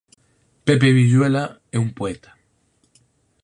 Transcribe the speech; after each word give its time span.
Pepe 0.65 0.89
Viyuela 0.97 1.43
é 1.71 1.77
un 1.85 1.89
poeta 1.97 2.31